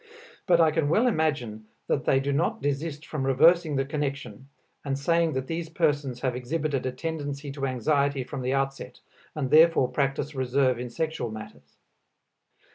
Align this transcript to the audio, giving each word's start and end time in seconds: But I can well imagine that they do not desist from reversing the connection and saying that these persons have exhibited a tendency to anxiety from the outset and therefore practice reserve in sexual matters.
But 0.47 0.59
I 0.59 0.71
can 0.71 0.89
well 0.89 1.05
imagine 1.05 1.67
that 1.85 2.05
they 2.05 2.19
do 2.19 2.33
not 2.33 2.59
desist 2.59 3.05
from 3.05 3.23
reversing 3.23 3.75
the 3.75 3.85
connection 3.85 4.49
and 4.83 4.97
saying 4.97 5.33
that 5.33 5.45
these 5.45 5.69
persons 5.69 6.21
have 6.21 6.35
exhibited 6.35 6.87
a 6.87 6.91
tendency 6.91 7.51
to 7.51 7.67
anxiety 7.67 8.23
from 8.23 8.41
the 8.41 8.55
outset 8.55 8.99
and 9.35 9.51
therefore 9.51 9.89
practice 9.89 10.33
reserve 10.33 10.79
in 10.79 10.89
sexual 10.89 11.29
matters. 11.29 11.77